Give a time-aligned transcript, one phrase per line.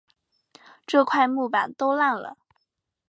[0.87, 2.35] 这块木板都烂了